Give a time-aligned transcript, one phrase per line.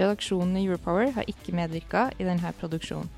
[0.00, 3.10] Redaksjonen i Europower har ikke medvirka i denne produksjonen.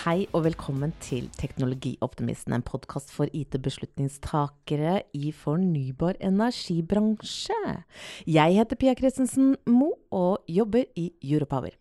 [0.00, 7.58] Hei og velkommen til Teknologioptimisten, en podkast for IT-beslutningstakere i fornybar energibransje.
[8.24, 11.76] Jeg heter Pia Christensen Mo og jobber i Europower.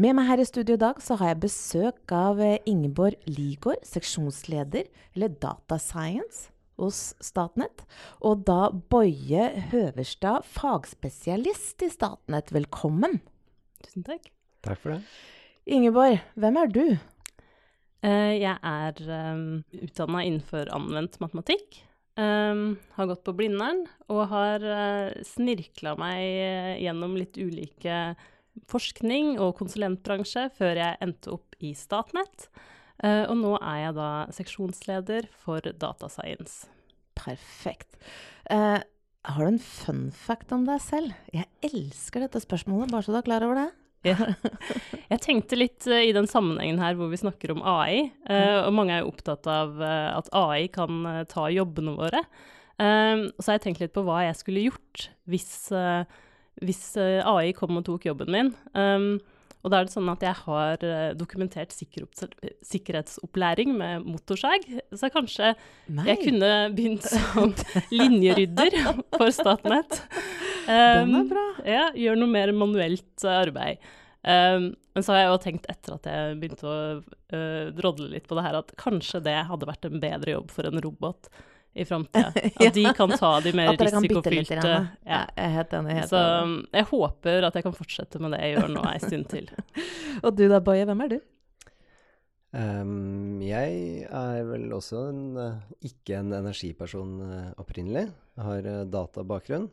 [0.00, 4.88] Med meg her i studio i dag så har jeg besøk av Ingeborg Ligård, seksjonsleder,
[5.12, 6.48] eller Data Science,
[6.80, 7.84] hos Statnett.
[8.24, 12.52] Og da Boje Høverstad, fagspesialist i Statnett.
[12.54, 13.20] Velkommen.
[13.82, 14.30] Tusen takk.
[14.62, 15.02] Takk for det.
[15.66, 16.84] Ingeborg, hvem er du?
[18.02, 21.82] Eh, jeg er um, utdanna innenfor anvendt matematikk.
[22.18, 28.12] Um, har gått på Blindern og har uh, snirkla meg eh, gjennom litt ulike
[28.68, 32.50] forskning og konsulentbransje før jeg endte opp i Statnett.
[33.02, 36.68] Eh, og nå er jeg da seksjonsleder for Data Science.
[37.18, 37.98] Perfekt.
[38.46, 38.78] Uh,
[39.26, 41.14] har du en fun fact om deg selv?
[41.34, 43.70] Jeg elsker dette spørsmålet, bare så du er klar over det.
[45.12, 48.72] Jeg tenkte litt eh, i den sammenhengen her hvor vi snakker om AI, uh, og
[48.74, 52.24] mange er jo opptatt av at AI kan ta jobbene våre.
[52.82, 56.02] Um, så har jeg tenkt litt på hva jeg skulle gjort hvis, uh,
[56.64, 58.50] hvis AI kom og tok jobben min.
[58.74, 59.20] Um,
[59.62, 65.52] og da er det sånn at jeg har eh, dokumentert sikkerhetsopplæring med motorsag, så kanskje
[65.86, 66.06] Nei.
[66.10, 67.54] jeg kunne begynt som
[67.94, 68.70] linjerydder
[69.14, 69.92] for Statnett.
[70.66, 71.42] Den er Um, bra.
[71.66, 73.82] ja, gjør noe mer manuelt arbeid.
[74.22, 78.28] Um, men så har jeg jo tenkt etter at jeg begynte å uh, drodle litt
[78.30, 81.26] på det her, at kanskje det hadde vært en bedre jobb for en robot
[81.72, 82.32] i framtida.
[82.66, 84.78] At de kan ta de mer risikofylte ja.
[85.06, 85.98] Ja, jeg er helt enig.
[86.00, 88.98] Helt Så um, jeg håper at jeg kan fortsette med det jeg gjør nå ei
[89.02, 89.48] stund til.
[90.24, 91.20] Og du da, Boje, hvem er du?
[92.52, 98.10] Um, jeg er vel også en, eh, ikke en energiperson eh, opprinnelig.
[98.36, 99.70] Jeg har uh, databakgrunn.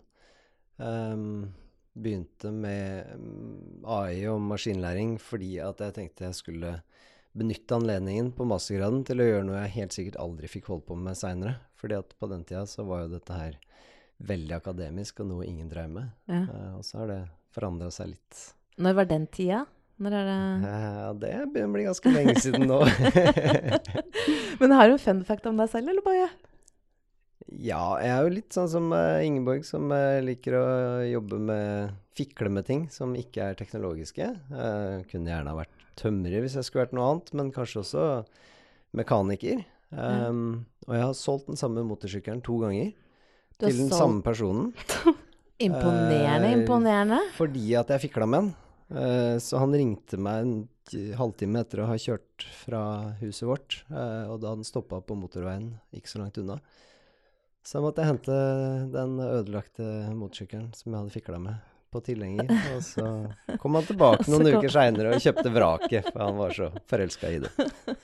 [0.80, 1.50] Um,
[2.00, 6.78] begynte med mm, AI og maskinlæring fordi at jeg tenkte jeg skulle
[7.36, 10.96] benytte anledningen på mastergraden til å gjøre noe jeg helt sikkert aldri fikk holde på
[10.96, 11.58] med seinere.
[11.80, 13.58] Fordi at på den tida så var jo dette her
[14.30, 16.10] veldig akademisk og noe ingen drev med.
[16.28, 16.44] Ja.
[16.50, 17.20] Uh, og så har det
[17.56, 18.42] forandra seg litt.
[18.80, 19.64] Når var den tida?
[20.00, 22.78] Når er det Ja, det begynner å bli ganske lenge siden nå.
[24.62, 26.30] Men har du en fun fact om deg selv, eller, Boje?
[27.50, 29.90] ja, jeg er jo litt sånn som eh, Ingeborg, som
[30.22, 30.66] liker å
[31.08, 34.28] jobbe med Fikle med ting som ikke er teknologiske.
[34.52, 38.06] Jeg kunne gjerne ha vært tømrer hvis jeg skulle vært noe annet, men kanskje også
[39.00, 39.64] mekaniker.
[39.92, 42.92] Um, Og jeg har solgt den samme motorsykkelen to ganger
[43.60, 44.74] til den solgt- samme personen.
[45.60, 47.20] Imponerende, uh, imponerende.
[47.36, 48.52] Fordi at jeg fikla med den.
[48.90, 50.54] Uh, så han ringte meg en
[51.20, 52.84] halvtime etter å ha kjørt fra
[53.20, 56.60] huset vårt, Uh, og da han stoppa på motorveien ikke så langt unna.
[57.66, 58.38] Så jeg måtte hente
[58.94, 59.84] den ødelagte
[60.16, 61.60] motorsykkelen som jeg hadde fikla med,
[61.92, 62.50] på tilhenger.
[62.76, 63.06] Og så
[63.62, 67.42] kom han tilbake noen uker seinere og kjøpte vraket, for han var så forelska i
[67.46, 67.54] det.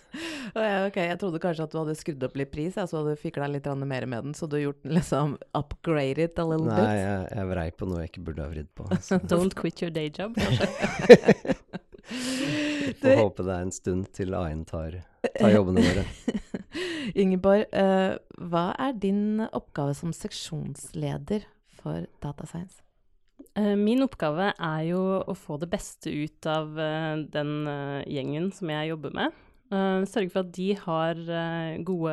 [0.56, 3.50] Ok, Jeg trodde kanskje at du hadde skrudd opp litt pris, så hadde du fikla
[3.52, 7.02] litt mer med den, så du gjort den liksom upgraded a little Nei, bit.
[7.02, 8.88] jeg, jeg vrei på noe jeg ikke burde ha vridd på.
[9.04, 10.38] Så Don't quit your day job.
[10.40, 10.70] kanskje.
[13.02, 15.02] får håpe det er en stund til A1 tar,
[15.34, 16.06] tar jobbene våre.
[17.26, 21.46] Ingeborg, uh, hva er din oppgave som seksjonsleder
[21.82, 22.85] for Data Science?
[23.56, 28.50] Eh, min oppgave er jo å få det beste ut av eh, den eh, gjengen
[28.56, 29.42] som jeg jobber med.
[30.06, 31.18] Sørge for at de har
[31.84, 32.12] gode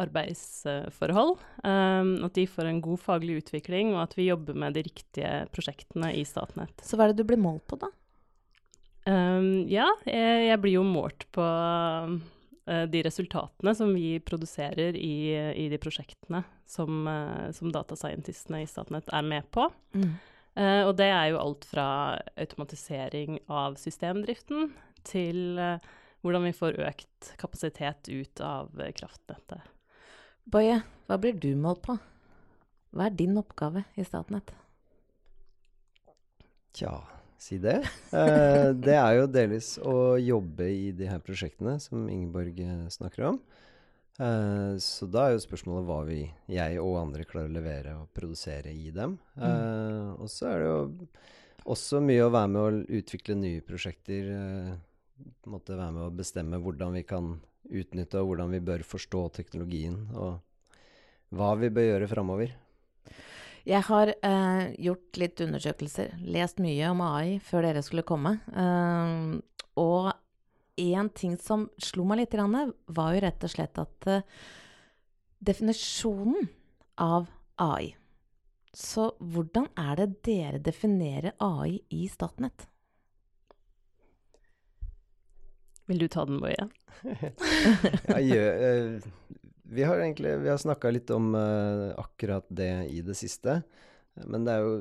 [0.00, 5.44] arbeidsforhold, at de får en god faglig utvikling, og at vi jobber med de riktige
[5.54, 6.72] prosjektene i Statnett.
[6.80, 7.92] Så hva er det du blir målt på, da?
[9.70, 11.44] Ja, jeg, blir jo målt på
[12.64, 19.10] de resultatene som vi produserer i, i de prosjektene som, uh, som datascientistene i Statnett
[19.12, 19.66] er med på.
[19.92, 20.14] Mm.
[20.56, 21.86] Uh, og det er jo alt fra
[22.40, 24.70] automatisering av systemdriften
[25.04, 25.60] til
[26.24, 29.60] hvordan vi får økt kapasitet ut av kraftnettet.
[30.48, 30.78] Boje,
[31.08, 31.98] hva blir du målt på?
[32.94, 34.54] Hva er din oppgave i Statnett?
[36.74, 36.96] Tja,
[37.40, 37.80] si det.
[38.14, 43.28] Eh, det er jo delvis å jobbe i de her prosjektene som Ingeborg eh, snakker
[43.32, 43.40] om.
[44.22, 46.20] Eh, så da er jo spørsmålet hva vi,
[46.54, 49.18] jeg og andre, klarer å levere og produsere i dem.
[49.34, 50.80] Eh, og så er det jo
[51.74, 54.30] også mye å være med å utvikle nye prosjekter.
[55.50, 60.04] Måte være med å bestemme hvordan vi kan utnytte og hvordan vi bør forstå teknologien.
[60.14, 62.54] Og hva vi bør gjøre framover.
[63.64, 68.36] Jeg har eh, gjort litt undersøkelser, lest mye om AI før dere skulle komme.
[68.52, 69.38] Eh,
[69.80, 70.10] og
[70.80, 74.26] én ting som slo meg litt, grann, var jo rett og slett at eh,
[75.44, 76.48] definisjonen
[77.00, 77.26] av
[77.60, 77.94] AI
[78.74, 82.66] Så hvordan er det dere definerer AI i Statnett?
[85.86, 86.68] Vil du ta den, Boje?
[88.08, 89.02] Ja, eh,
[89.74, 93.60] vi har egentlig vi har snakka litt om uh, akkurat det i det siste.
[94.24, 94.78] Men det er jo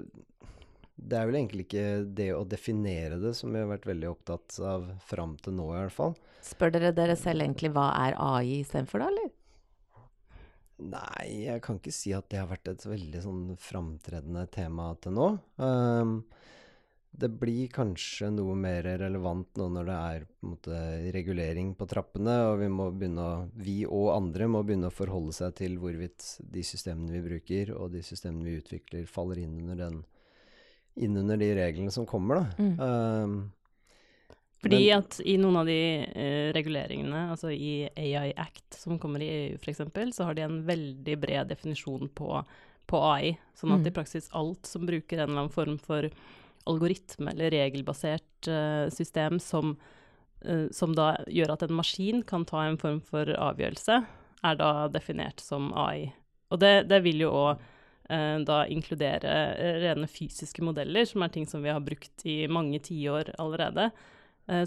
[1.04, 1.86] det er vel egentlig ikke
[2.16, 5.80] det å definere det som vi har vært veldig opptatt av fram til nå, i
[5.82, 6.14] hvert fall.
[6.46, 9.32] Spør dere dere selv egentlig hva er AI istedenfor, da, eller?
[10.94, 15.16] Nei, jeg kan ikke si at det har vært et veldig sånn framtredende tema til
[15.18, 15.28] nå.
[15.62, 16.16] Um,
[17.14, 20.78] det blir kanskje noe mer relevant nå når det er på måte,
[21.14, 25.36] regulering på trappene, og vi, må begynne å, vi og andre må begynne å forholde
[25.38, 26.26] seg til hvorvidt
[26.56, 30.02] de systemene vi bruker og de systemene vi utvikler, faller inn under, den,
[31.06, 32.42] inn under de reglene som kommer.
[32.42, 32.66] Da.
[32.66, 32.76] Mm.
[32.82, 33.38] Um,
[34.64, 39.22] Fordi men- at i noen av de uh, reguleringene, altså i AI Act som kommer
[39.22, 39.86] i EU f.eks.,
[40.18, 42.42] så har de en veldig bred definisjon på,
[42.90, 43.36] på AI.
[43.54, 43.90] Sånn at Mm.
[43.92, 46.10] i praksis alt som bruker en eller annen form for
[46.70, 49.76] algoritme eller regelbasert uh, system som,
[50.46, 54.02] uh, som da gjør at en maskin kan ta en form for avgjørelse,
[54.44, 56.12] er da definert som AI.
[56.52, 57.62] Og det, det vil jo òg
[58.12, 59.32] eh, da inkludere
[59.80, 63.88] rene fysiske modeller, som er ting som vi har brukt i mange tiår allerede,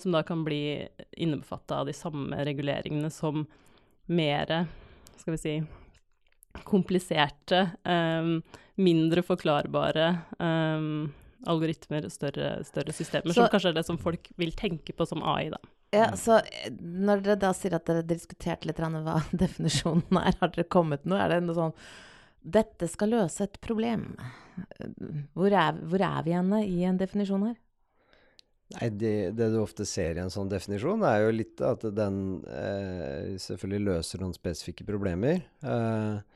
[0.00, 3.44] som da kan bli innebefatta av de samme reguleringene som
[4.08, 4.54] mer,
[5.20, 5.54] skal vi si,
[6.64, 7.60] kompliserte,
[8.81, 10.08] mindre forklarbare
[11.46, 15.06] algoritmer og større, større systemer, Så- som kanskje er det som folk vil tenke på
[15.06, 15.58] som AI, da.
[15.94, 20.48] Ja, så eh, når dere da sier at dere diskuterte litt hva definisjonen er, har
[20.54, 21.20] dere kommet noe?
[21.20, 21.76] Er det noe sånn
[22.46, 24.14] Dette skal løse et problem.
[25.34, 27.56] Hvor er, hvor er vi henne i en definisjon her?
[28.76, 32.16] Nei, det, det du ofte ser i en sånn definisjon, er jo litt at den
[32.50, 35.42] eh, selvfølgelig løser noen spesifikke problemer.
[35.62, 36.35] Eh,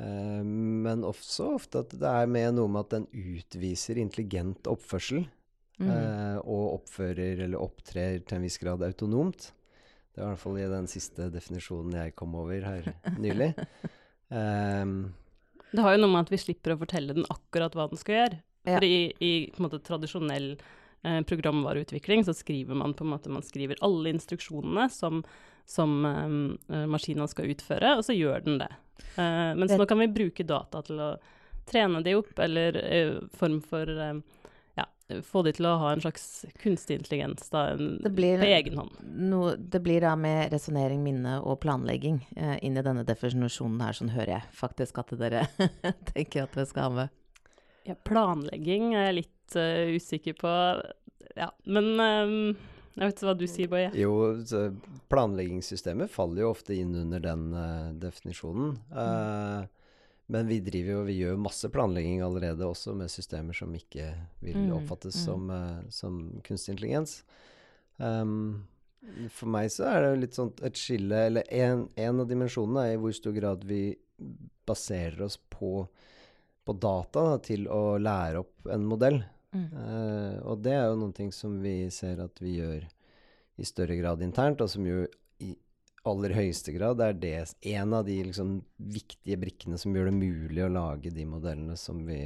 [0.00, 5.26] men også ofte at det er med noe med at den utviser intelligent oppførsel.
[5.82, 5.88] Mm.
[5.88, 9.50] Eh, og oppfører eller opptrer til en viss grad autonomt.
[10.12, 13.52] Det var i hvert fall i den siste definisjonen jeg kom over her nylig.
[14.28, 15.12] Um,
[15.72, 18.18] Det har jo noe med at vi slipper å fortelle den akkurat hva den skal
[18.18, 18.40] gjøre.
[18.68, 18.76] Ja.
[18.76, 20.50] For i, i på en måte, tradisjonell
[21.04, 25.22] eh, programvareutvikling så skriver man på en måte, man skriver alle instruksjonene som,
[25.66, 28.70] som eh, maskinen skal utføre, og så gjør den det.
[29.16, 31.16] Eh, mens Det- nå kan vi bruke data til å
[31.66, 34.20] trene de opp, eller eh, form for eh,
[34.78, 34.84] ja,
[35.22, 38.78] få de til å ha en slags kunstig intelligens da, en, Det blir- på egen
[38.80, 38.96] hånd.
[39.04, 43.92] No, det blir da med resonnering, minne og planlegging eh, inn i denne definisjonen her,
[43.92, 45.44] sånn hører jeg faktisk at dere
[46.14, 47.10] tenker at dere skal ha med.
[47.86, 50.52] Ja, planlegging er jeg litt eh, usikker på.
[51.38, 52.36] Ja, men um,
[52.92, 53.92] jeg vet ikke hva du sier, Boje.
[53.96, 54.16] Jo,
[55.12, 58.74] planleggingssystemet faller jo ofte inn under den uh, definisjonen.
[58.92, 59.62] Eh,
[60.32, 64.12] men vi driver jo, vi gjør masse planlegging allerede også med systemer som ikke
[64.44, 65.24] vil Mm, oppfattes mm.
[65.24, 67.22] Som, uh, som kunstig intelligens.
[67.96, 68.68] Um,
[69.32, 72.86] for meg så er det jo litt sånn et skille, eller en, en av dimensjonene
[72.86, 73.82] er i hvor stor grad vi
[74.68, 75.80] baserer oss på,
[76.62, 79.22] på data da, til å lære opp en modell.
[79.52, 79.68] Mm.
[79.68, 82.86] Eh, og det er jo noen ting som vi ser at vi gjør
[83.60, 85.04] i større grad internt, og som jo
[85.42, 85.52] i
[86.08, 87.36] aller høyeste grad er det
[87.74, 92.00] en av de liksom viktige brikkene som gjør det mulig å lage de modellene som
[92.08, 92.24] vi,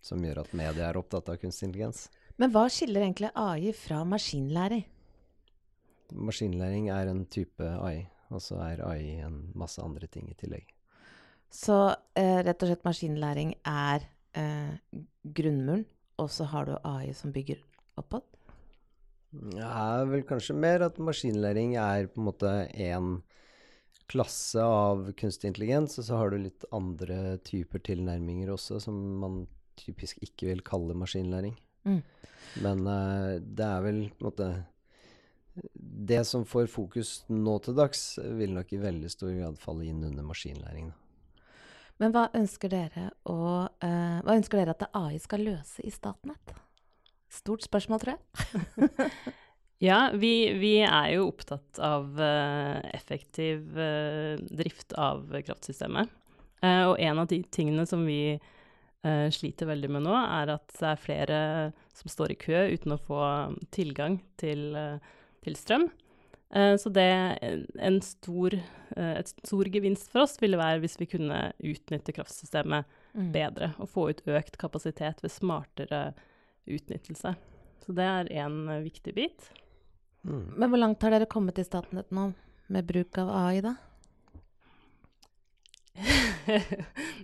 [0.00, 2.06] som gjør at media er opptatt av kunstig intelligens.
[2.40, 4.86] Men hva skiller egentlig AI fra maskinlæring?
[6.16, 10.70] Maskinlæring er en type AI, og så er AI en masse andre ting i tillegg.
[11.50, 11.76] Så
[12.16, 14.06] eh, rett og slett maskinlæring er
[14.38, 14.72] eh,
[15.36, 15.84] grunnmuren,
[16.20, 17.62] og så har du AI som bygger
[18.00, 18.20] oppå?
[19.54, 23.20] Ja, vel kanskje mer at maskinlæring er på en måte én
[24.10, 29.44] klasse av kunstig intelligens, og så har du litt andre typer tilnærminger også, som man
[29.78, 31.54] typisk ikke vil kalle maskinlæring.
[31.86, 32.00] Mm.
[32.64, 34.50] Men uh, det er vel på en måte
[36.10, 40.02] Det som får fokus nå til dags, vil nok i veldig stor grad falle inn
[40.06, 40.90] under maskinlæring.
[40.90, 41.09] Da.
[42.00, 43.36] Men hva ønsker dere å
[43.68, 46.54] uh, Hva ønsker dere at AI skal løse i Statnett?
[47.30, 49.10] Stort spørsmål, tror jeg.
[49.88, 56.10] ja, vi, vi, er jo opptatt av uh, effektiv uh, drift av kraftsystemet.
[56.64, 58.40] Uh, og en av de tingene som vi
[59.32, 61.36] sliter veldig med nå, er at det er flere
[61.96, 63.20] som står i kø uten å få
[63.72, 64.76] tilgang til,
[65.40, 65.86] til strøm.
[66.50, 67.06] Så det
[67.78, 68.56] en stor,
[68.98, 73.28] et stor gevinst for oss ville være hvis vi kunne utnytte kraftsystemet mm.
[73.34, 76.00] bedre og få ut økt kapasitet ved smartere
[76.66, 77.34] utnyttelse.
[77.84, 79.50] Så det er én uh, viktig bit.
[80.22, 80.56] Mm.
[80.56, 82.30] Men hvor langt har dere kommet i Statnett nå
[82.70, 83.74] med bruk av AI, da?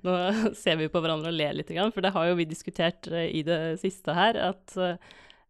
[0.05, 0.15] nå
[0.59, 3.61] ser vi på hverandre og ler litt, for det har jo vi diskutert i det
[3.81, 4.75] siste her, at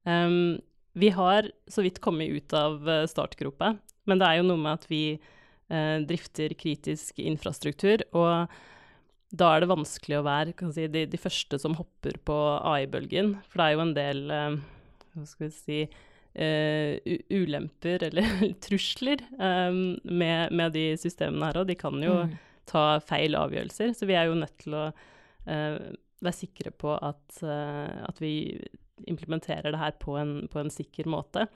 [0.04, 0.58] um,
[0.96, 3.74] vi har så vidt kommet ut av startgropa,
[4.08, 8.04] men det er jo noe med at vi eh, drifter kritisk infrastruktur.
[8.16, 8.48] og
[9.36, 13.34] da er det vanskelig å være si, de, de, første som hopper på AI-bølgen.
[13.50, 14.58] For det er jo en del eh,
[15.16, 18.28] hva skal vi si uh, ulemper eller
[18.64, 21.70] trusler um, med, med, de systemene her òg.
[21.70, 22.34] De kan jo mm.
[22.68, 23.94] ta feil avgjørelser.
[23.96, 25.78] Så vi er jo nødt til å uh,
[26.22, 28.56] være sikre på at, at, vi
[29.06, 31.46] implementerer det her på en, på en, sikker måte.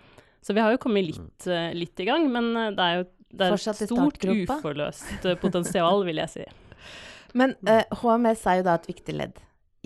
[0.45, 3.55] Så vi har jo kommet litt, litt i gang, men det er jo det er
[3.55, 6.47] et stort uforløst potensial, vil jeg si.
[7.39, 9.37] Men eh, HMS er jo da et viktig ledd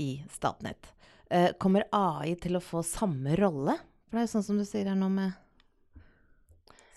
[0.00, 0.94] i Statnett.
[1.28, 3.76] Eh, kommer AI til å få samme rolle?
[4.08, 5.34] For det er jo sånn som du sier her nå med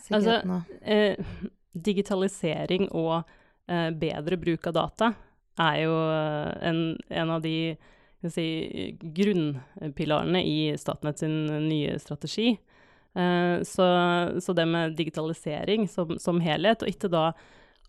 [0.07, 1.43] sikkerheten altså, eh,
[1.87, 3.17] digitalisering og
[3.67, 5.11] eh, bedre bruk av data
[5.67, 7.57] er jo eh, en, en av de
[8.25, 8.47] si,
[9.01, 12.55] grunnpilarene i Statnett sin nye strategi.
[13.17, 13.85] Uh, så,
[14.41, 17.31] så, det med digitalisering som, som, helhet, og ikke da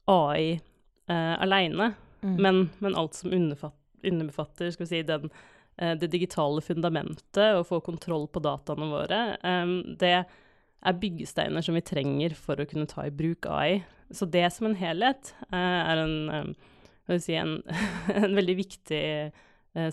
[0.08, 1.90] AI eh, aleine,
[2.22, 2.42] Mm.
[2.42, 5.30] Men, men, alt som underbefatter skal vi si, den,
[5.76, 11.78] eh, det digitale fundamentet, og få kontroll på dataene våre, eh, det er byggesteiner som
[11.78, 13.84] vi trenger for å kunne ta i bruk AI.
[14.14, 17.58] Så det som en helhet eh, er en, um, si en,
[18.14, 19.44] en, veldig viktig uh,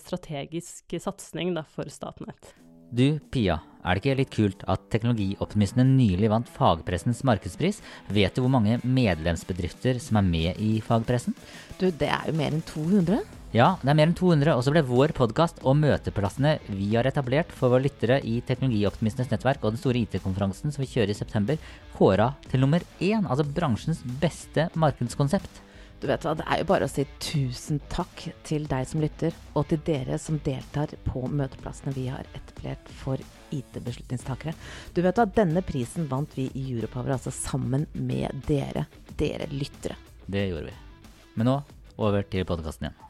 [0.02, 2.54] strategisk satsing da, for Statnett.
[2.96, 7.82] Du, Pia, er det ikke litt kult at teknologioptimistene nylig vant fagpressens markedspris?
[8.14, 11.36] Vet du hvor mange medlemsbedrifter som er med i fagpressen?
[11.80, 13.20] Du, det er jo mer enn 200?
[13.56, 17.08] Ja, det er mer enn 200, og så ble vår podkast og møteplassene vi har
[17.10, 21.18] etablert for våre lyttere i Teknologioptimistenes nettverk og den store IT-konferansen som vi kjører i
[21.18, 21.62] september,
[21.96, 25.65] kåra til nummer én, altså bransjens beste markedskonsept.
[26.02, 29.36] Du vet hva, Det er jo bare å si tusen takk til deg som lytter,
[29.56, 33.22] og til dere som deltar på møteplassene vi har etablert for
[33.56, 34.56] IT-beslutningstakere.
[34.94, 38.86] Du vet hva, Denne prisen vant vi i Europower altså sammen med dere,
[39.20, 39.96] dere lyttere.
[40.28, 40.76] Det gjorde vi.
[41.40, 41.56] Men nå
[42.02, 43.02] over til podkasten igjen.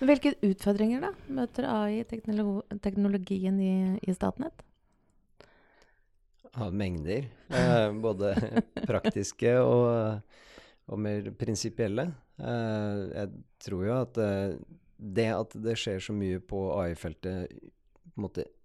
[0.00, 4.64] Men Hvilke utfordringer da møter AI-teknologien i, i Statnett?
[6.56, 7.28] Av mengder.
[7.52, 8.32] Eh, både
[8.90, 10.24] praktiske og
[10.90, 12.08] og mer prinsipielle.
[12.40, 13.32] Uh, jeg
[13.62, 14.54] tror jo at uh,
[15.00, 17.52] det at det skjer så mye på AI-feltet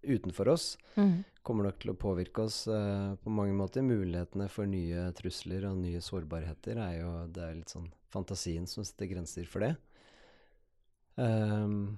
[0.04, 1.24] utenfor oss, mm.
[1.46, 3.86] kommer nok til å påvirke oss uh, på mange måter.
[3.86, 8.84] Mulighetene for nye trusler og nye sårbarheter er jo Det er litt sånn fantasien som
[8.84, 9.76] setter grenser for det.
[11.16, 11.96] Um,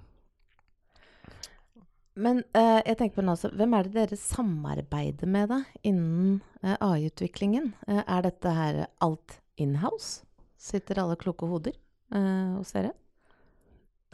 [2.18, 6.38] men uh, jeg tenker på nå også, hvem er det dere samarbeider med da, innen
[6.62, 7.72] uh, AI-utviklingen?
[7.86, 10.24] Er dette her alt inhouse?
[10.58, 11.76] Sitter alle kloke hoder
[12.14, 12.94] uh, hos dere?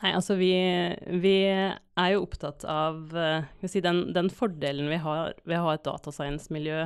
[0.03, 0.51] Nei, altså vi,
[1.23, 5.77] vi, er jo opptatt av uh, si, den, den, fordelen vi har ved å ha
[5.77, 6.81] et datascience-miljø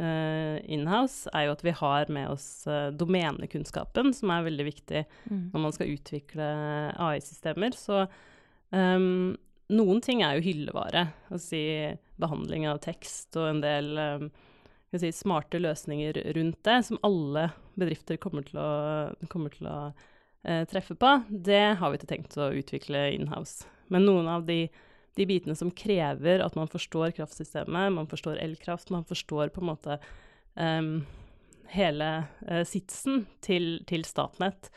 [0.00, 5.04] uh, inhouse, er jo at vi har med oss uh, domenekunnskapen, som er veldig viktig
[5.28, 5.44] mm.
[5.52, 6.48] når man skal utvikle
[7.04, 7.76] AI-systemer.
[7.78, 8.06] Så
[8.72, 9.36] um,
[9.74, 11.06] noen ting er jo hyllevare.
[11.30, 11.60] Altså
[12.20, 14.28] behandling av tekst og en del um,
[15.02, 17.48] si, smarte løsninger rundt det, som alle
[17.78, 18.70] bedrifter kommer til å,
[19.32, 19.78] kommer til å
[20.44, 23.68] eh, treffe på, det har vi ikke tenkt å utvikle inhouse.
[23.92, 24.68] Men noen av de,
[25.18, 29.70] de bitene som krever at man forstår kraftsystemet, man forstår elkraft, man forstår på en
[29.72, 29.98] måte
[30.54, 30.96] um,
[31.74, 32.10] hele
[32.48, 34.70] uh, sitsen til, til, Statnett,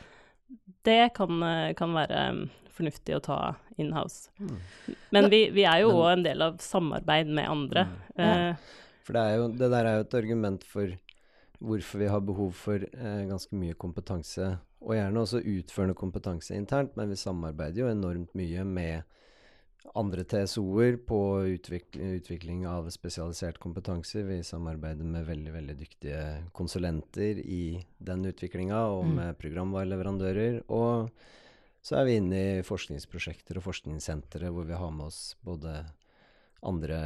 [0.88, 1.42] det kan,
[1.76, 2.22] kan være
[2.78, 3.38] fornuftig å ta
[3.82, 4.30] in-house.
[4.40, 4.60] Mm.
[5.16, 7.84] Men vi, vi, er jo òg en del av samarbeid med andre.
[8.16, 8.22] Mm.
[8.24, 8.76] Uh,
[9.08, 10.96] for det, jo, det, der er jo et argument for
[11.64, 16.98] hvorfor vi har behov for eh, ganske mye kompetanse, og gjerne også utførende kompetanse internt,
[17.00, 19.08] men vi samarbeider jo enormt mye med
[19.96, 21.20] andre TSO-er på
[21.56, 24.26] utvikling, utvikling, av spesialisert kompetanse.
[24.28, 26.24] Vi samarbeider med veldig veldig dyktige
[26.58, 29.14] konsulenter i den utviklinga, og mm.
[29.22, 30.60] med programvareleverandører.
[30.68, 31.08] Og
[31.82, 35.80] så er vi inne i forskningsprosjekter og forskningssentre hvor vi har med oss både
[36.66, 37.00] andre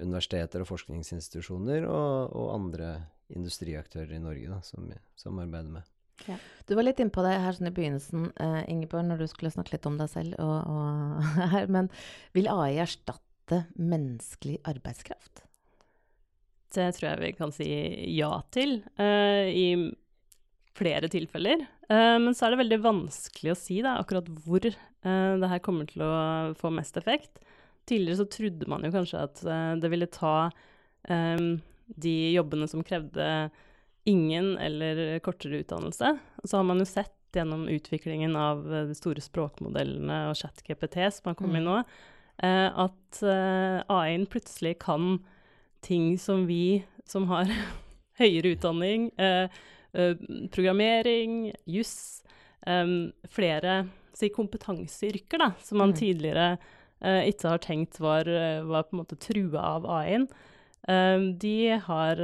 [0.00, 2.92] universiteter og forskningsinstitusjoner og, og andre
[3.32, 5.88] industriaktører i Norge da, som vi samarbeider med.
[6.28, 6.36] Ja.
[6.68, 9.74] Du var litt innpå det her sånn i begynnelsen, uh, Ingeborg, når du skulle snakke
[9.74, 10.36] litt om deg selv.
[10.38, 11.90] Og, og men
[12.36, 15.42] vil AI erstatte menneskelig arbeidskraft?
[16.72, 17.68] Det tror jeg vi kan si
[18.14, 18.78] ja til.
[19.00, 19.66] Uh, I
[20.78, 21.66] flere tilfeller.
[21.90, 25.64] Uh, men så er det veldig vanskelig å si da, akkurat hvor uh, det her
[25.64, 26.12] kommer til å
[26.60, 27.42] få mest effekt.
[27.88, 30.36] Tidligere så trodde man jo kanskje at uh, det ville ta
[31.08, 33.26] um, de jobbene som krevde
[34.08, 36.14] ingen eller kortere utdannelse.
[36.42, 41.30] Og så har man jo sett gjennom utviklingen av de store språkmodellene og ChatGPT som
[41.30, 41.68] har kommet mm.
[41.68, 41.76] nå,
[42.42, 45.14] at AI-en plutselig kan
[45.80, 47.48] ting som vi som har
[48.20, 49.08] høyere utdanning,
[49.92, 50.16] Eh,
[50.50, 52.24] programmering, juss,
[52.66, 55.96] um, flere si, kompetanseyrker da, som man mm.
[55.96, 56.46] tidligere
[57.02, 58.28] ikke har tenkt var,
[58.68, 60.28] var, på en måte trua av AI-en.
[60.86, 62.20] Um, de har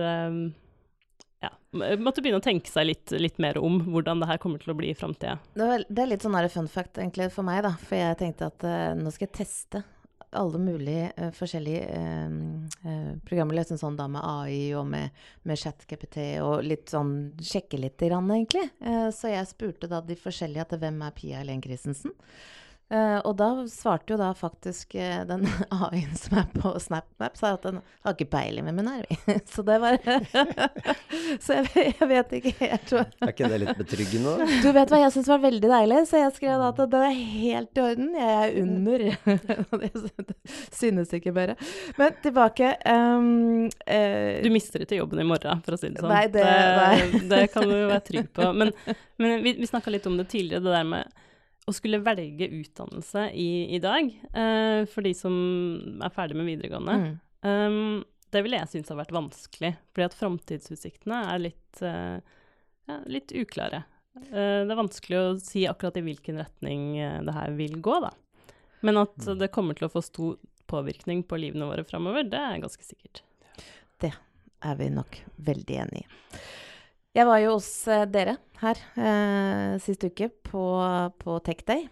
[1.41, 4.73] ja, måtte begynne å tenke seg litt, litt, mer om hvordan det her kommer til
[4.73, 5.39] å bli i framtida.
[5.55, 7.77] Det, det, er litt sånn fun fact egentlig for meg, da.
[7.79, 9.85] For jeg tenkte at uh, nå skal jeg teste
[10.37, 12.01] alle mulige uh, forskjellige
[12.85, 15.15] uh, programmer, liksom sånn da med AI og med,
[15.49, 18.67] med ChatGPT og litt sånn Sjekke litt, grann, egentlig.
[19.15, 22.15] så jeg spurte da de forskjellige at hvem er Pia Helen Christensen?
[22.89, 25.43] Uh, og da svarte jo da faktisk uh, den
[25.77, 29.43] AI-en som er på SnapMap, sa at den har ikke peiling hvem hun er.
[29.53, 29.99] så det var
[31.45, 34.49] Så jeg, jeg, vet ikke helt hva Er ikke det litt betryggende, da?
[34.65, 37.15] Du vet hva jeg syns var veldig deilig, så jeg skrev da at det er
[37.19, 38.09] helt i orden.
[38.17, 39.07] Jeg er under.
[39.85, 39.93] det
[40.81, 41.61] synes ikke bare.
[42.01, 46.13] Men tilbake um, uh, Du mister ikke jobben i morgen, for å si det sånn.
[46.15, 48.49] Nei, det, det, det kan du være trygg på.
[48.57, 48.73] Men,
[49.21, 51.25] men vi, vi snakka litt om det tidligere, det der med
[51.69, 55.35] å skulle velge utdannelse i, i dag, uh, for de som
[56.05, 57.13] er ferdig med videregående, mm.
[57.45, 57.99] um,
[58.33, 59.73] det ville jeg synes har vært vanskelig.
[59.93, 62.19] Fordi at framtidsutsiktene er litt, uh,
[62.89, 63.85] ja, litt uklare.
[64.19, 66.89] Uh, det er vanskelig å si akkurat i hvilken retning
[67.29, 68.15] det her vil gå, da.
[68.87, 69.35] Men at mm.
[69.41, 73.25] det kommer til å få stor påvirkning på livene våre framover, det er ganske sikkert.
[73.99, 74.13] Det
[74.65, 76.09] er vi nok veldig enig i.
[77.19, 80.65] Jeg var jo hos eh, dere her eh, sist uke på,
[81.19, 81.89] på TechDay.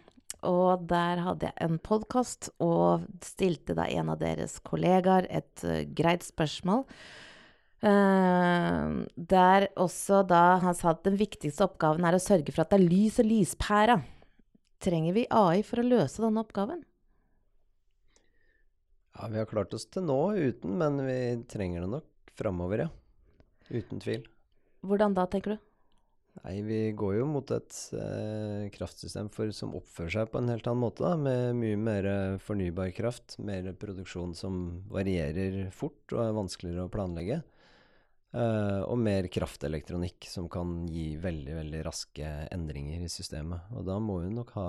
[0.47, 5.81] Og der hadde jeg en podkast og stilte da en av deres kollegaer et uh,
[5.99, 6.85] greit spørsmål.
[7.83, 12.71] Uh, der også da han sa at den viktigste oppgaven er å sørge for at
[12.71, 13.99] det er lys og lyspæra.
[14.87, 16.85] Trenger vi AI for å løse denne oppgaven?
[19.17, 21.19] Ja, vi har klart oss til nå uten, men vi
[21.51, 22.91] trenger det nok framover, ja.
[23.75, 24.29] Uten tvil.
[24.85, 25.65] Hvordan da, tenker du?
[26.43, 30.67] Nei, Vi går jo mot et eh, kraftsystem for, som oppfører seg på en helt
[30.69, 31.05] annen måte.
[31.07, 32.09] Da, med mye mer
[32.45, 33.39] fornybar kraft.
[33.41, 37.41] Mer produksjon som varierer fort og er vanskeligere å planlegge.
[38.37, 43.71] Eh, og mer kraftelektronikk som kan gi veldig veldig raske endringer i systemet.
[43.73, 44.69] Og da må vi nok ha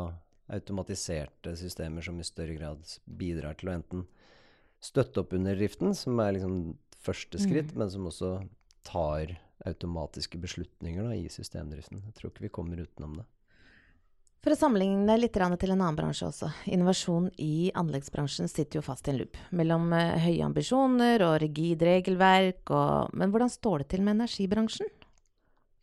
[0.56, 4.06] automatiserte systemer som i større grad bidrar til å enten
[4.80, 7.82] støtte opp under driften, som er liksom første skritt, mm.
[7.82, 8.32] men som også
[8.88, 12.04] tar automatiske beslutninger da, i systemdriften.
[12.06, 13.26] Jeg tror ikke vi kommer utenom det.
[14.46, 16.50] For å sammenligne litt til en annen bransje også.
[16.72, 21.84] Innovasjon i anleggsbransjen sitter jo fast i en loop mellom uh, høye ambisjoner og rigid
[21.84, 22.62] regelverk.
[22.70, 24.94] Og, men hvordan står det til med energibransjen?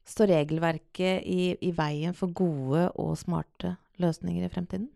[0.09, 4.89] Står regelverket i, i veien for gode og smarte løsninger i fremtiden?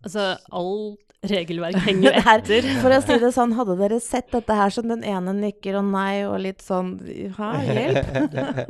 [0.00, 2.66] Altså, alt regelverk henger etter.
[2.80, 5.90] For å si det sånn, hadde dere sett dette her som den ene nikker og
[5.92, 6.94] nei og litt sånn
[7.36, 8.14] Ha, hjelp!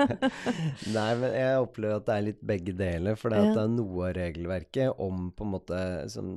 [0.97, 3.19] nei, men jeg opplever at det er litt begge deler.
[3.21, 3.53] For det, ja.
[3.55, 6.35] det er noe av regelverket om på en måte som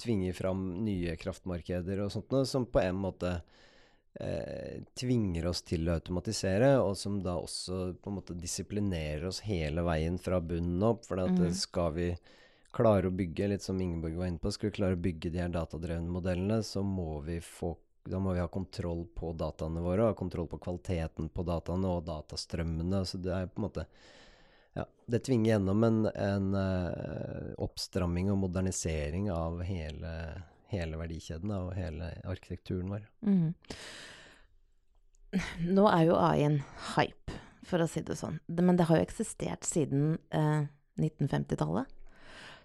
[0.00, 3.34] tvinger fram nye kraftmarkeder og sånt noe, som på en måte
[4.20, 9.42] eh, tvinger oss til å automatisere, og som da også på en måte disiplinerer oss
[9.44, 11.04] hele veien fra bunnen opp.
[11.08, 11.52] For at mm.
[11.60, 12.10] skal vi
[12.76, 15.40] klare å bygge, litt som Ingeborg var inne på, skal vi klare å bygge de
[15.40, 17.74] her datadrevne modellene, så må vi få
[18.06, 22.04] da må vi ha kontroll på dataene våre, ha kontroll på kvaliteten på dataene og
[22.06, 23.00] datastrømmene.
[23.02, 23.86] Så det er på en måte
[24.76, 30.12] ja, Det tvinger gjennom en, en uh, oppstramming og modernisering av hele,
[30.70, 33.08] hele verdikjeden og hele arkitekturen vår.
[33.26, 33.50] Mm.
[35.72, 36.60] Nå er jo AI en
[36.94, 38.38] hype, for å si det sånn.
[38.46, 40.68] Men det har jo eksistert siden uh,
[41.00, 41.95] 1950-tallet.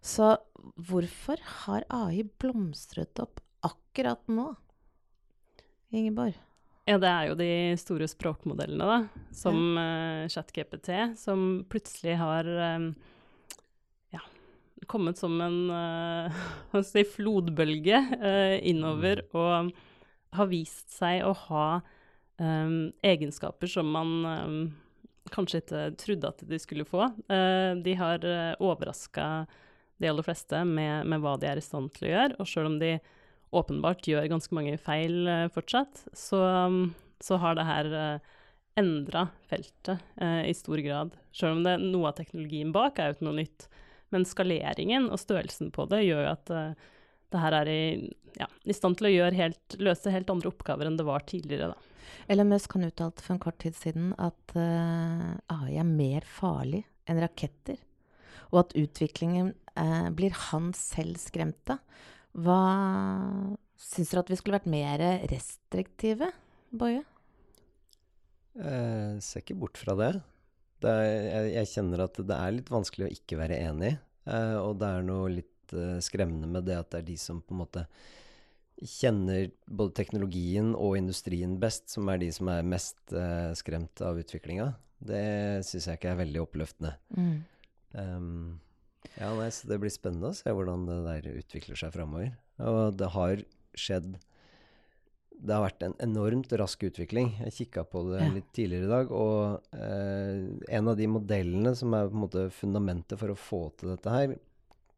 [0.01, 0.33] Så
[0.81, 4.49] hvorfor har AI blomstret opp akkurat nå?
[5.93, 6.33] Ingeborg?
[6.89, 9.25] Ja, det er jo de store språkmodellene, da.
[9.35, 9.85] Som ja.
[10.25, 12.89] uh, ChatGPT, som plutselig har um,
[14.15, 14.23] ja,
[14.89, 15.59] kommet som en
[16.73, 19.37] uh, si, flodbølge uh, innover mm.
[19.37, 21.65] og har vist seg å ha
[22.41, 24.61] um, egenskaper som man um,
[25.31, 27.05] kanskje ikke trodde at de skulle få.
[27.29, 29.25] de har uh, overraska
[30.01, 32.69] de aller fleste med, med, hva de er i stand til å gjøre, og sjøl
[32.71, 32.95] om de
[33.55, 36.41] åpenbart gjør ganske mange feil uh, fortsatt, så,
[37.21, 38.29] så, har det her eh,
[38.79, 41.17] endra feltet uh, i stor grad.
[41.35, 43.67] Selv om det, noe av teknologien bak er jo ikke noe nytt.
[44.11, 46.89] Men skaleringen og størrelsen på det gjør jo at uh,
[47.31, 47.83] det her er i,
[48.39, 51.71] ja, i stand til å helt, løse helt andre oppgaver enn det var tidligere.
[51.73, 51.91] da.
[52.31, 56.83] Elon Musk han uttalte for en kort tid siden at uh, AI er mer farlig
[57.09, 57.79] enn raketter.
[58.51, 61.81] Og at utviklingen eh, blir han selv skremt av.
[62.31, 62.61] Hva
[63.81, 66.29] Syns dere at vi skulle vært mer restriktive,
[66.69, 67.01] Boje?
[68.55, 70.11] Eh, ser ikke bort fra det.
[70.83, 73.95] det er, jeg, jeg, kjenner at det er litt vanskelig å ikke være enig.
[74.29, 77.41] Eh, og det er noe litt eh, skremmende med det at det er de som
[77.41, 77.85] på en måte
[78.81, 84.19] kjenner både teknologien og industrien best, som er de som er mest eh, skremt av
[84.21, 84.71] utviklinga.
[85.01, 85.25] Det
[85.65, 86.93] syns jeg ikke er veldig oppløftende.
[87.17, 87.39] Mm.
[87.97, 88.59] Um,
[89.17, 92.33] ja, nei, så Det blir spennende å se hvordan det der utvikler seg framover.
[92.61, 93.41] Og det har
[93.77, 94.13] skjedd
[95.41, 97.33] Det har vært en enormt rask utvikling.
[97.47, 100.43] Jeg kikka på det litt tidligere i dag, og eh,
[100.77, 104.13] en av de modellene som er på en måte fundamentet for å få til dette
[104.13, 104.35] her,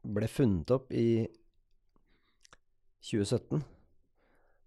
[0.04, 1.24] ble funnet opp i
[3.08, 3.64] 2017.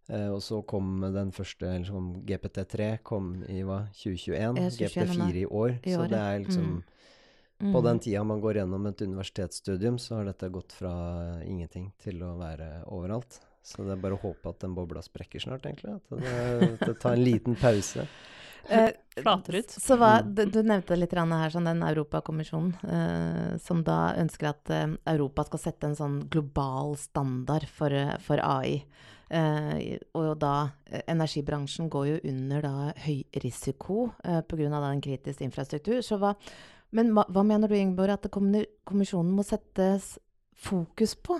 [0.08, 4.60] Eh, og så kom den første, eller sånn GPT3 kom i hva, 2021.
[4.80, 5.76] GPT4 i år.
[5.82, 6.82] I så det er liksom mm.
[7.58, 7.72] Mm.
[7.72, 10.92] På den tida man går gjennom et universitetsstudium, så har dette gått fra
[11.44, 13.40] ingenting til å være overalt.
[13.66, 15.96] Så det er bare å håpe at den bobla sprekker snart, egentlig.
[15.96, 18.06] At det, det tar en liten pause.
[18.68, 18.90] Eh,
[19.22, 19.70] Flater ut.
[19.70, 24.72] Så hva, du, du, nevnte litt her, sånn den Europakommisjonen, eh, som da ønsker at
[24.74, 27.94] eh, Europa skal sette en sånn global standard for,
[28.26, 28.80] for AI.
[29.26, 34.68] Uh, og da eh, Energibransjen går jo under da høy risiko eh, pga.
[34.70, 35.98] den kritiske infrastruktur.
[36.06, 36.36] Så hva,
[36.94, 40.16] men hva, hva mener du, Ingeborg, at kommisjonen må settes
[40.56, 41.38] fokus på?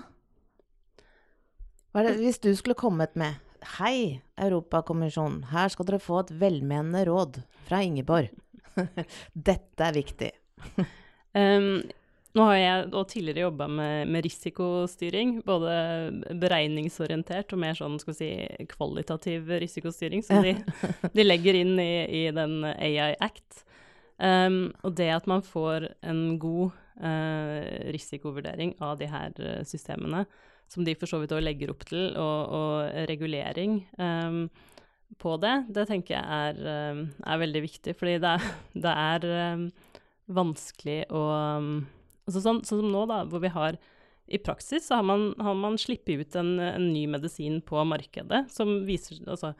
[1.97, 3.39] Det, hvis du skulle kommet med
[3.79, 8.29] Hei, Europakommisjonen, her skal dere få et velmenende råd fra Ingeborg.
[9.49, 10.29] Dette er viktig.
[11.33, 11.81] um,
[12.37, 15.73] nå har jeg tidligere jobba med, med, risikostyring, både
[16.37, 20.53] beregningsorientert og mer sånn skal vi si, kvalitativ risikostyring, som de,
[21.17, 23.63] de legger inn i, i den AI Act.
[24.17, 26.71] Um, og det at man får en god
[27.03, 30.25] uh, risikovurdering av de her uh, systemene,
[30.67, 34.47] som de for så vidt òg legger opp til, og, og regulering um,
[35.21, 37.93] på det, det tenker jeg er, um, er veldig viktig.
[37.99, 38.49] Fordi det er,
[38.87, 39.69] det er
[40.27, 41.27] vanskelig å
[42.27, 43.77] altså sånn, sånn, som nå, da, hvor vi har
[44.27, 48.43] i praksis så har man, har man sluppet ut en, en, ny medisin på markedet
[48.51, 49.53] som viser altså,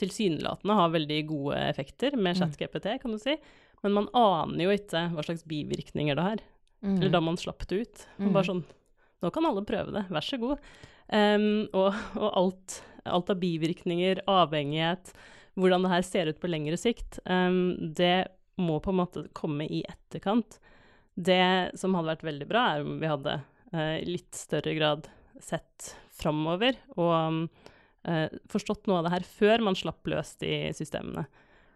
[0.00, 2.38] tilsynelatende har veldig gode effekter med mm.
[2.40, 3.36] ChatGPT, kan du si.
[3.84, 6.42] Men man aner jo ikke hva slags bivirkninger det har.
[6.84, 6.96] Mm.
[6.96, 8.08] Eller da man slapp det ut.
[8.18, 8.32] Mm.
[8.32, 8.64] Bare sånn
[9.24, 10.64] Nå kan alle prøve det, vær så god.
[11.08, 12.74] Um, og, og alt,
[13.08, 15.14] alt, av bivirkninger, avhengighet,
[15.56, 18.26] hvordan det her ser ut på lengre sikt, um, det
[18.60, 20.58] må på en måte komme i etterkant.
[21.14, 23.38] Det som hadde vært veldig bra, er om vi hadde
[23.72, 25.08] uh, litt større grad
[25.40, 31.24] sett framover og uh, forstått noe av det her før man slapp løs de systemene.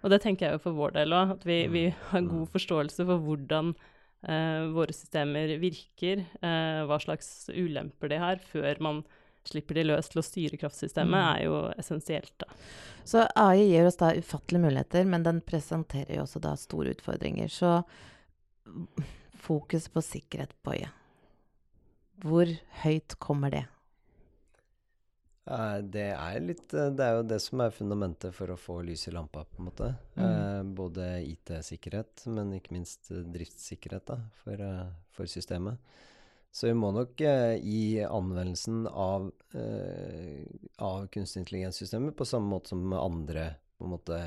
[0.02, 2.02] Og det tenker jeg jo for vår del òg, at vi, vi, mm.
[2.12, 2.50] har god mm.
[2.54, 9.02] forståelse for hvordan uh, våre systemer virker, uh, hva slags ulemper de har, før man
[9.48, 11.30] slipper de løs til å styre kraftsystemet, mm.
[11.32, 12.34] er jo essensielt.
[12.42, 12.50] da.
[13.08, 17.50] Så AI gir oss da ufattelige muligheter, men den presenterer jo også da store utfordringer.
[17.50, 17.78] Så
[19.48, 20.90] fokus på sikkerhet, Boje.
[22.22, 22.50] Hvor
[22.82, 23.64] høyt kommer det?
[25.48, 29.06] Det er, litt, eh, det er jo det som er fundamentet for å få lys
[29.08, 29.92] i lampa, på en måte.
[30.18, 30.24] Mm.
[30.26, 34.64] Eh, både IT-sikkerhet, men ikke minst eh, driftssikkerhet da, for,
[35.16, 35.80] for, systemet.
[36.52, 40.44] Så vi må nok eh, i anvendelsen av, eh,
[40.84, 44.20] av kunstig intelligenssystemer, på samme måte som med andre på en måte,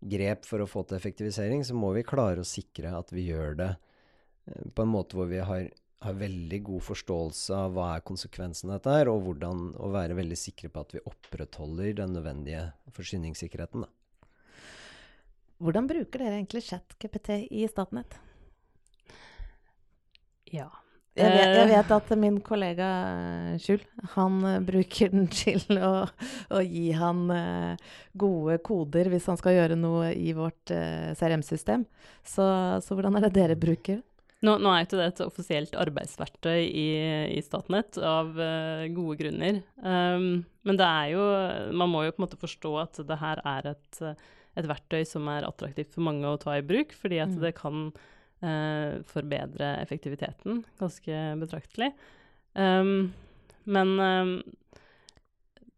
[0.00, 3.56] grep for å få til effektivisering, så må vi klare å sikre at vi gjør
[3.58, 5.68] det eh, på en måte hvor vi har,
[6.04, 10.16] har veldig god forståelse av hva er konsekvensen av dette her, og hvordan å være
[10.18, 13.86] veldig sikre på at vi opprettholder den nødvendige forsyningssikkerheten.
[13.86, 14.28] Da.
[15.58, 18.20] Hvordan bruker dere egentlig ChatGPT i Statnett?
[20.54, 20.68] Ja.
[21.18, 23.82] Jeg vet, jeg Eh, vet at min kollega eh, Skjul,
[24.14, 26.06] han eh, bruker den til å,
[26.54, 27.24] å gi han
[28.14, 31.88] gode koder hvis han skal gjøre noe i vårt CRM-system.
[32.22, 32.46] Så,
[32.84, 33.98] så hvordan er det dere bruker?
[34.46, 36.88] Nå, nå er ikke det et offisielt arbeidsverktøy i,
[37.34, 39.58] i Statnett, av uh, gode grunner.
[39.82, 41.24] Um, men det er jo
[41.74, 44.00] Man må jo på en måte forstå at det her er et,
[44.60, 47.40] et verktøy som er attraktivt for mange å ta i bruk, fordi at Mm.
[47.42, 51.90] det kan uh, forbedre effektiviteten ganske betraktelig.
[52.54, 53.10] Um,
[53.66, 54.34] men um,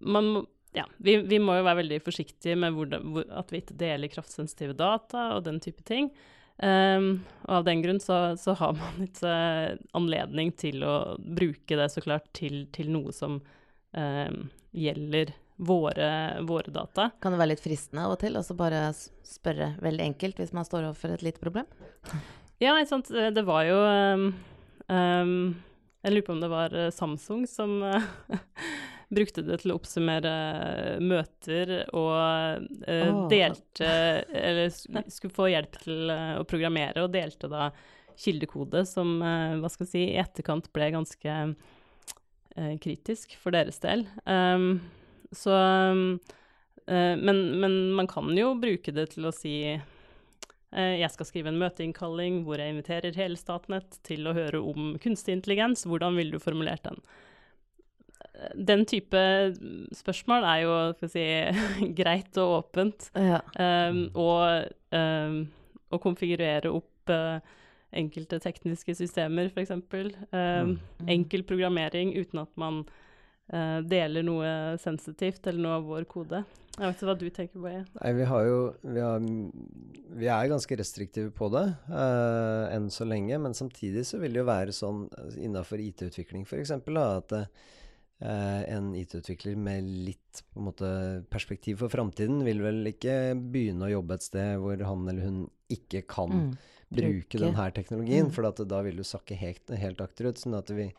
[0.01, 3.59] man må ja, vi, vi må jo være veldig forsiktige med hvor, hvor, at vi
[3.59, 6.12] ikke deler kraftsensitive data og den type ting.
[6.61, 11.79] Um, og av den grunn så, så har man ikke eh, anledning til å bruke
[11.79, 13.38] det så klart til, til noe som
[13.96, 14.42] um,
[14.77, 16.11] gjelder våre,
[16.44, 17.11] våre data.
[17.20, 20.68] Kan det være litt fristende av og til, å bare spørre veldig enkelt hvis man
[20.68, 21.68] står overfor et lite problem?
[22.61, 23.09] Ja, ikke sant.
[23.09, 24.25] Det det var jo um,
[26.05, 28.05] Jeg lurer på om det var eh, Samsung som eh,
[29.11, 30.33] brukte det til å oppsummere
[31.03, 33.90] møter og uh, delte
[34.31, 34.70] Eller
[35.14, 37.70] skulle få hjelp til eh, å programmere, og delte da
[38.20, 43.81] kildekode som uh, hva skal jeg si, i etterkant ble ganske uh, kritisk for deres
[43.83, 44.07] del.
[44.25, 44.83] Um,
[45.31, 46.05] så um,
[46.87, 49.55] eh, men, men man kan jo bruke det til å si
[50.70, 54.94] Eh, Jeg skal skrive en møteinnkalling hvor jeg inviterer hele Statnett til å høre om
[55.03, 55.87] kunstig intelligens.
[55.88, 57.01] Hvordan ville du formulert den?
[58.55, 59.20] Den type
[59.96, 61.24] spørsmål er jo skal si,
[62.00, 63.11] greit og åpent.
[63.14, 63.40] Ja.
[63.57, 65.40] Um, og um,
[65.90, 67.40] å konfigurere opp uh,
[67.90, 69.74] enkelte tekniske systemer, f.eks.
[70.31, 70.76] Um,
[71.11, 72.85] Enkel programmering uten at man
[73.53, 76.44] uh, deler noe sensitivt eller noe av vår kode.
[76.81, 77.81] Jeg vet ikke hva du tenker, Boje.
[77.98, 79.24] Nei, vi har jo Vi, har,
[80.22, 84.40] vi er ganske restriktive på det uh, enn så lenge, men samtidig så vil det
[84.40, 85.03] jo være sånn
[85.42, 86.72] innafor IT-utvikling f.eks.
[86.79, 87.50] at eh,
[88.22, 94.22] en IT-utvikler med litt måte, perspektiv for framtiden vil vel ikke begynne å jobbe et
[94.26, 95.40] sted hvor han eller hun
[95.72, 96.50] ikke kan Mm.
[96.90, 97.38] bruke Bruke.
[97.40, 98.33] denne teknologien, Mm.
[98.33, 100.37] for da vil du sakke helt, helt akterut.
[100.37, 100.92] Sånn vi,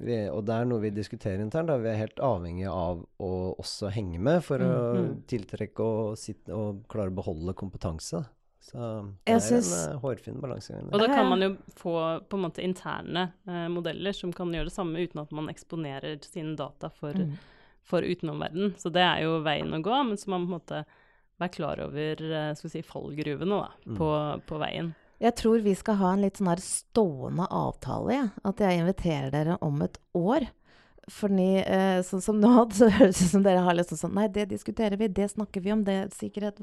[0.00, 1.70] vi, og det er noe vi diskuterer internt.
[1.82, 6.50] Vi er helt avhengig av å også henge med for Mm, å tiltrekke og, sitte,
[6.52, 8.26] og klare å beholde kompetanse.
[8.60, 9.70] Så det Jeg er synes...
[9.88, 10.90] en uh, hårfin balansegang.
[10.92, 11.94] Og da kan man jo få
[12.28, 16.18] på en måte interne uh, modeller som kan gjøre det samme uten at man eksponerer
[16.26, 17.38] sine data for, Mm.
[17.82, 18.74] for utenomverden.
[18.78, 20.84] Så det er jo veien å gå, men så må man på en måte
[21.40, 23.96] være klar over eh, skal vi si, fallgruvene da, Mm.
[23.96, 24.10] på,
[24.46, 24.92] på veien.
[25.20, 28.28] Jeg tror vi skal ha en litt sånn her stående avtale, ja.
[28.44, 30.46] At jeg inviterer dere om et år.
[31.08, 34.28] Fordi eh, sånn som nå, så høres det ut som dere har liksom sånn Nei,
[34.32, 36.60] det diskuterer vi, det snakker vi om, det er sikkerhet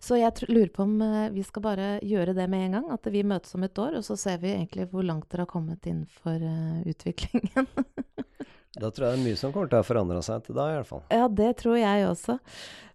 [0.00, 2.90] Så jeg lurer på om eh, vi skal bare gjøre det med en gang.
[2.94, 5.52] At vi møtes om et år, og så ser vi egentlig hvor langt dere har
[5.52, 7.70] kommet innenfor eh, utviklingen.
[8.76, 10.74] Da tror jeg det er mye som kommer til å forandre seg til da, i
[10.76, 11.00] hvert fall.
[11.08, 12.36] Ja, det tror jeg også.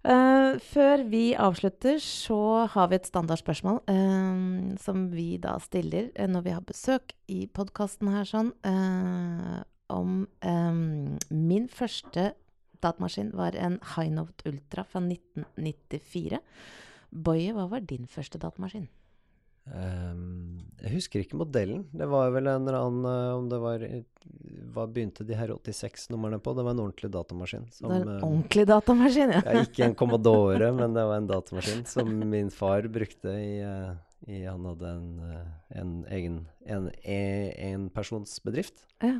[0.01, 6.27] Uh, før vi avslutter, så har vi et standardspørsmål uh, som vi da stiller uh,
[6.29, 8.53] når vi har besøk i podkasten her sånn,
[9.91, 12.32] om um, Min første
[12.82, 16.41] datamaskin var en Highnote Ultra fra 1994.
[17.12, 18.88] Boje, hva var din første datamaskin?
[19.71, 21.84] Um, jeg husker ikke modellen.
[21.93, 23.84] Det var vel en eller annen eh, Om det var
[24.73, 26.56] Hva begynte de her 86-numrene på?
[26.58, 27.67] Det var en ordentlig datamaskin.
[27.69, 29.43] Som, det var en eh, ordentlig datamaskin, ja.
[29.45, 33.93] ja, ikke en Commodore, men det var en datamaskin som min far brukte i, eh,
[34.34, 35.13] i Han hadde en,
[35.77, 39.19] en egen en, enpersonsbedrift Ja.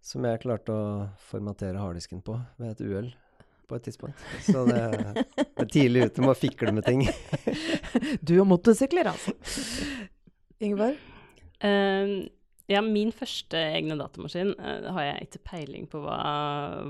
[0.00, 0.84] Som jeg klarte å
[1.30, 3.10] formatere harddisken på ved et uhell
[3.70, 4.18] på et tidspunkt.
[4.48, 4.82] Så det
[5.36, 7.06] det er tidlig ute med å fikle med ting.
[8.26, 9.34] Du og motorsykler, altså.
[10.60, 10.96] Ingeborg?
[11.62, 12.14] Eh,
[12.70, 16.18] ja, min første egne datamaskin uh, har jeg ikke peiling på hva,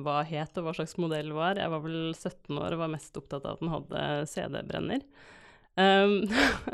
[0.05, 1.61] hva het og hva slags modell var.
[1.61, 5.07] Jeg var vel 17 år og var mest opptatt av at den hadde CD-brenner.
[5.81, 6.18] Um,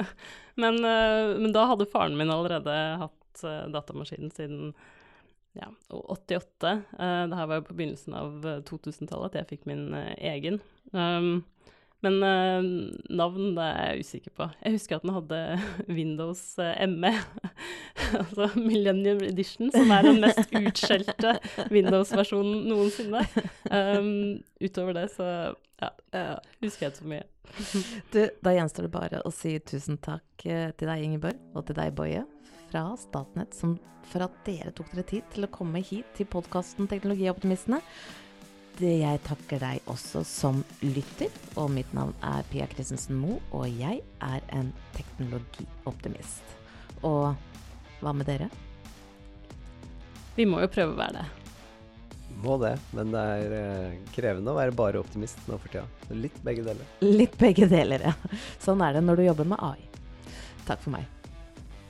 [0.63, 4.75] men, uh, men da hadde faren min allerede hatt uh, datamaskinen siden
[5.59, 6.73] ja, 88.
[6.95, 10.15] Uh, det her var jo på begynnelsen av eh, 2000-tallet at jeg fikk min uh,
[10.33, 10.61] egen.
[10.93, 11.45] Um,
[12.05, 12.63] men uh,
[13.17, 14.49] navn det er jeg usikker på.
[14.63, 15.41] Jeg husker at den hadde
[15.99, 17.15] Windows eh, ME.
[18.21, 21.39] altså Millennium Edition, som er den mest utskjelte
[21.73, 23.25] Windows-versjonen noensinne.
[23.73, 25.31] Um, utover det så
[25.81, 25.91] ja,
[26.63, 27.25] husker jeg ikke så mye.
[28.13, 31.79] Du, da gjenstår det bare å si tusen takk eh, til deg, Ingeborg, og til
[31.79, 32.25] deg, Boje,
[32.77, 36.89] fra Statnett, som, for at dere tok dere tid til å komme hit til podkasten
[36.91, 37.81] Teknologioptimistene.
[38.77, 44.03] Jeg takker deg også som lytter, og mitt navn er Pia Christensen Moe, og jeg
[44.21, 46.53] er en teknologioptimist.
[47.01, 47.33] Og
[48.03, 48.51] hva med dere?
[50.37, 51.27] Vi må jo prøve å være det.
[52.45, 55.89] Må det, men det er eh, krevende å være bare optimist nå for tida.
[56.13, 56.97] Litt begge deler.
[57.01, 58.41] Litt begge deler, ja.
[58.61, 59.87] Sånn er det når du jobber med AI.
[60.69, 61.16] Takk for meg.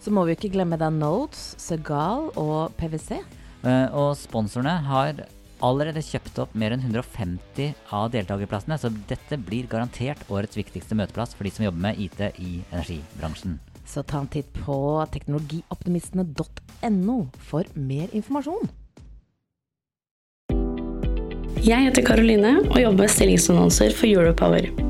[0.00, 3.20] så må vi ikke glemme da Nodes, Segal og PwC.
[3.60, 5.26] Uh, og sponsorene har
[5.64, 11.34] allerede kjøpt opp mer enn 150 av deltakerplassene, så dette blir garantert årets viktigste møteplass
[11.36, 13.58] for de som jobber med IT i energibransjen.
[13.84, 17.18] Så ta en titt på teknologioptimistene.no
[17.50, 18.70] for mer informasjon.
[21.60, 24.89] Jeg heter Karoline og jobber med stillingsannonser for Europower.